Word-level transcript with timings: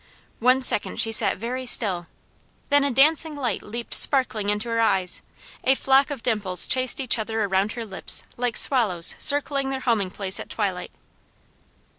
One 0.39 0.63
second 0.63 0.99
she 0.99 1.11
sat 1.11 1.37
very 1.37 1.67
still, 1.67 2.07
then 2.71 2.83
a 2.83 2.89
dancing 2.89 3.35
light 3.35 3.61
leaped 3.61 3.93
sparkling 3.93 4.49
into 4.49 4.67
her 4.67 4.79
eyes; 4.79 5.21
a 5.63 5.75
flock 5.75 6.09
of 6.09 6.23
dimples 6.23 6.65
chased 6.65 6.99
each 6.99 7.19
other 7.19 7.43
around 7.43 7.73
her 7.73 7.85
lips 7.85 8.23
like 8.35 8.57
swallows 8.57 9.13
circling 9.19 9.69
their 9.69 9.81
homing 9.81 10.09
place 10.09 10.39
at 10.39 10.49
twilight. 10.49 10.89